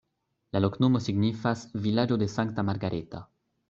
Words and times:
La 0.55 0.61
loknomo 0.65 1.03
signifas 1.09 1.63
vilaĝo-de-Sankta 1.87 2.69
Margareta. 2.73 3.27